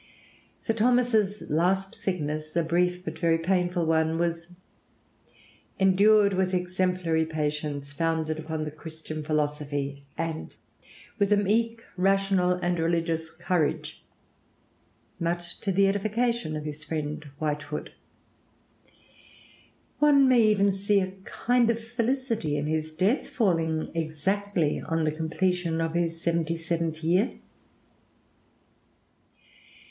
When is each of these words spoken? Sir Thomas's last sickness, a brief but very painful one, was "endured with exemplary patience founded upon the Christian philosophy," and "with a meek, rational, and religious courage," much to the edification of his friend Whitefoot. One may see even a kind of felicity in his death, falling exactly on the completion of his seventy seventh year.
Sir 0.59 0.73
Thomas's 0.73 1.43
last 1.47 1.93
sickness, 1.93 2.55
a 2.55 2.63
brief 2.63 3.05
but 3.05 3.19
very 3.19 3.37
painful 3.37 3.85
one, 3.85 4.17
was 4.17 4.47
"endured 5.79 6.33
with 6.33 6.55
exemplary 6.55 7.23
patience 7.23 7.93
founded 7.93 8.39
upon 8.39 8.63
the 8.63 8.71
Christian 8.71 9.21
philosophy," 9.21 10.01
and 10.17 10.55
"with 11.19 11.31
a 11.31 11.37
meek, 11.37 11.83
rational, 11.97 12.53
and 12.53 12.79
religious 12.79 13.29
courage," 13.29 14.03
much 15.19 15.59
to 15.59 15.71
the 15.71 15.87
edification 15.87 16.55
of 16.55 16.65
his 16.65 16.83
friend 16.83 17.29
Whitefoot. 17.37 17.91
One 19.99 20.27
may 20.27 20.55
see 20.71 20.99
even 20.99 21.13
a 21.13 21.21
kind 21.25 21.69
of 21.69 21.77
felicity 21.79 22.57
in 22.57 22.65
his 22.65 22.95
death, 22.95 23.29
falling 23.29 23.91
exactly 23.93 24.79
on 24.81 25.03
the 25.03 25.11
completion 25.11 25.79
of 25.79 25.93
his 25.93 26.19
seventy 26.19 26.55
seventh 26.55 27.03
year. 27.03 27.35